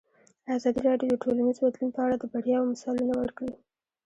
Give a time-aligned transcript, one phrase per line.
[0.55, 3.51] ازادي راډیو د ټولنیز بدلون په اړه د بریاوو مثالونه ورکړي.